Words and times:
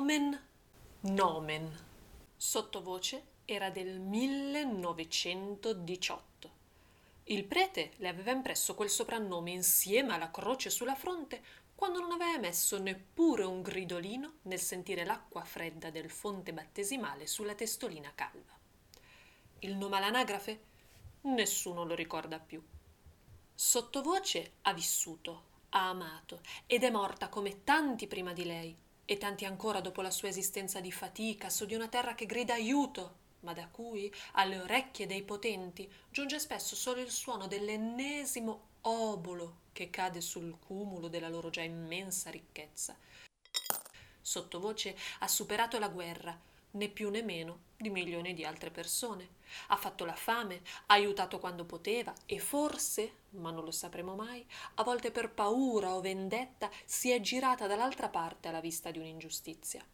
Omen 0.00 0.32
Nomen. 1.00 1.78
Sottovoce 2.34 3.22
era 3.44 3.68
del 3.68 3.98
1918. 3.98 6.50
Il 7.24 7.44
prete 7.44 7.92
le 7.96 8.08
aveva 8.08 8.30
impresso 8.30 8.74
quel 8.74 8.88
soprannome 8.88 9.50
insieme 9.50 10.14
alla 10.14 10.30
croce 10.30 10.70
sulla 10.70 10.94
fronte 10.94 11.42
quando 11.74 12.00
non 12.00 12.12
aveva 12.12 12.32
emesso 12.32 12.78
neppure 12.78 13.44
un 13.44 13.60
gridolino 13.60 14.36
nel 14.44 14.58
sentire 14.58 15.04
l'acqua 15.04 15.44
fredda 15.44 15.90
del 15.90 16.08
fonte 16.08 16.54
battesimale 16.54 17.26
sulla 17.26 17.54
testolina 17.54 18.10
calva. 18.14 18.58
Il 19.58 19.76
nome 19.76 19.98
all'anagrafe? 19.98 20.60
Nessuno 21.24 21.84
lo 21.84 21.94
ricorda 21.94 22.38
più. 22.38 22.64
Sottovoce 23.54 24.52
ha 24.62 24.72
vissuto, 24.72 25.42
ha 25.68 25.90
amato 25.90 26.40
ed 26.66 26.84
è 26.84 26.90
morta 26.90 27.28
come 27.28 27.64
tanti 27.64 28.06
prima 28.06 28.32
di 28.32 28.46
lei 28.46 28.88
e 29.10 29.18
tanti 29.18 29.44
ancora 29.44 29.80
dopo 29.80 30.02
la 30.02 30.10
sua 30.12 30.28
esistenza 30.28 30.78
di 30.78 30.92
fatica 30.92 31.50
su 31.50 31.66
di 31.66 31.74
una 31.74 31.88
terra 31.88 32.14
che 32.14 32.26
grida 32.26 32.54
aiuto, 32.54 33.16
ma 33.40 33.52
da 33.52 33.66
cui 33.66 34.08
alle 34.34 34.60
orecchie 34.60 35.08
dei 35.08 35.24
potenti 35.24 35.92
giunge 36.10 36.38
spesso 36.38 36.76
solo 36.76 37.00
il 37.00 37.10
suono 37.10 37.48
dell'ennesimo 37.48 38.68
obolo 38.82 39.62
che 39.72 39.90
cade 39.90 40.20
sul 40.20 40.56
cumulo 40.64 41.08
della 41.08 41.28
loro 41.28 41.50
già 41.50 41.62
immensa 41.62 42.30
ricchezza. 42.30 42.96
Sottovoce 44.20 44.96
ha 45.18 45.26
superato 45.26 45.80
la 45.80 45.88
guerra, 45.88 46.40
né 46.72 46.88
più 46.88 47.10
né 47.10 47.22
meno 47.22 47.68
di 47.76 47.90
milioni 47.90 48.34
di 48.34 48.44
altre 48.44 48.70
persone. 48.70 49.38
Ha 49.68 49.76
fatto 49.76 50.04
la 50.04 50.14
fame, 50.14 50.62
ha 50.86 50.94
aiutato 50.94 51.38
quando 51.38 51.64
poteva 51.64 52.12
e 52.26 52.38
forse, 52.38 53.12
ma 53.30 53.50
non 53.50 53.64
lo 53.64 53.70
sapremo 53.70 54.14
mai, 54.14 54.46
a 54.74 54.82
volte 54.84 55.10
per 55.10 55.32
paura 55.32 55.94
o 55.94 56.00
vendetta 56.00 56.70
si 56.84 57.10
è 57.10 57.20
girata 57.20 57.66
dall'altra 57.66 58.08
parte 58.08 58.48
alla 58.48 58.60
vista 58.60 58.90
di 58.90 58.98
un'ingiustizia. 58.98 59.84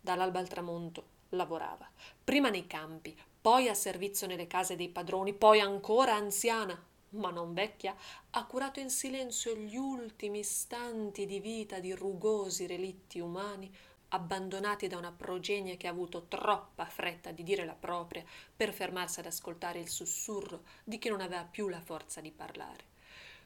Dall'alba 0.00 0.38
al 0.38 0.48
tramonto 0.48 1.14
lavorava, 1.30 1.88
prima 2.22 2.50
nei 2.50 2.66
campi, 2.66 3.16
poi 3.40 3.68
a 3.68 3.74
servizio 3.74 4.26
nelle 4.26 4.46
case 4.46 4.76
dei 4.76 4.88
padroni, 4.88 5.32
poi 5.32 5.60
ancora 5.60 6.14
anziana, 6.14 6.80
ma 7.10 7.30
non 7.30 7.54
vecchia, 7.54 7.96
ha 8.30 8.44
curato 8.44 8.80
in 8.80 8.90
silenzio 8.90 9.54
gli 9.54 9.76
ultimi 9.76 10.40
istanti 10.40 11.24
di 11.26 11.40
vita 11.40 11.78
di 11.78 11.92
rugosi 11.92 12.66
relitti 12.66 13.20
umani 13.20 13.72
abbandonati 14.08 14.86
da 14.86 14.96
una 14.96 15.12
progenie 15.12 15.76
che 15.76 15.86
ha 15.86 15.90
avuto 15.90 16.26
troppa 16.28 16.84
fretta 16.86 17.32
di 17.32 17.42
dire 17.42 17.64
la 17.64 17.74
propria 17.74 18.24
per 18.54 18.72
fermarsi 18.72 19.20
ad 19.20 19.26
ascoltare 19.26 19.80
il 19.80 19.88
sussurro 19.88 20.62
di 20.84 20.98
chi 20.98 21.08
non 21.08 21.20
aveva 21.20 21.44
più 21.44 21.68
la 21.68 21.80
forza 21.80 22.20
di 22.20 22.30
parlare. 22.30 22.94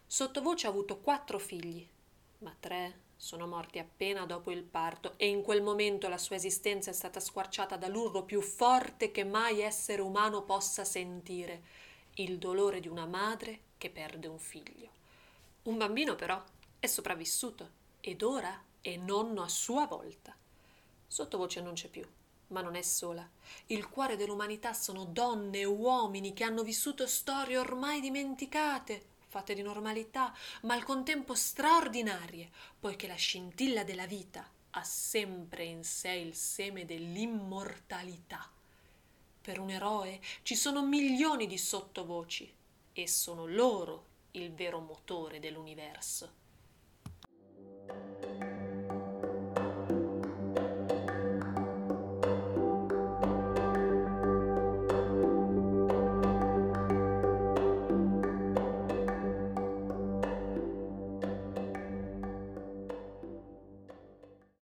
Sottovoce 0.06 0.66
ha 0.66 0.70
avuto 0.70 0.98
quattro 0.98 1.38
figli, 1.38 1.86
ma 2.38 2.54
tre 2.58 3.08
sono 3.16 3.46
morti 3.46 3.78
appena 3.78 4.24
dopo 4.24 4.50
il 4.50 4.62
parto 4.62 5.12
e 5.18 5.28
in 5.28 5.42
quel 5.42 5.62
momento 5.62 6.08
la 6.08 6.18
sua 6.18 6.36
esistenza 6.36 6.90
è 6.90 6.94
stata 6.94 7.20
squarciata 7.20 7.76
dall'urlo 7.76 8.24
più 8.24 8.40
forte 8.40 9.10
che 9.12 9.24
mai 9.24 9.60
essere 9.60 10.00
umano 10.00 10.42
possa 10.42 10.84
sentire, 10.84 11.62
il 12.14 12.38
dolore 12.38 12.80
di 12.80 12.88
una 12.88 13.06
madre 13.06 13.60
che 13.76 13.90
perde 13.90 14.26
un 14.26 14.38
figlio. 14.38 14.88
Un 15.64 15.76
bambino 15.76 16.16
però 16.16 16.42
è 16.78 16.86
sopravvissuto 16.86 17.70
ed 18.00 18.22
ora 18.22 18.58
è 18.80 18.96
nonno 18.96 19.42
a 19.42 19.48
sua 19.48 19.86
volta. 19.86 20.34
Sottovoce 21.12 21.60
non 21.60 21.72
c'è 21.74 21.88
più, 21.88 22.06
ma 22.48 22.60
non 22.60 22.76
è 22.76 22.82
sola. 22.82 23.28
Il 23.66 23.88
cuore 23.88 24.14
dell'umanità 24.14 24.72
sono 24.72 25.04
donne 25.04 25.58
e 25.58 25.64
uomini 25.64 26.32
che 26.32 26.44
hanno 26.44 26.62
vissuto 26.62 27.08
storie 27.08 27.58
ormai 27.58 28.00
dimenticate, 28.00 29.06
fatte 29.26 29.54
di 29.54 29.60
normalità, 29.60 30.32
ma 30.62 30.74
al 30.74 30.84
contempo 30.84 31.34
straordinarie, 31.34 32.48
poiché 32.78 33.08
la 33.08 33.16
scintilla 33.16 33.82
della 33.82 34.06
vita 34.06 34.48
ha 34.70 34.84
sempre 34.84 35.64
in 35.64 35.82
sé 35.82 36.12
il 36.12 36.36
seme 36.36 36.84
dell'immortalità. 36.84 38.48
Per 39.42 39.58
un 39.58 39.70
eroe 39.70 40.20
ci 40.42 40.54
sono 40.54 40.86
milioni 40.86 41.48
di 41.48 41.58
sottovoci 41.58 42.54
e 42.92 43.08
sono 43.08 43.46
loro 43.48 44.04
il 44.32 44.52
vero 44.52 44.78
motore 44.78 45.40
dell'universo. 45.40 46.39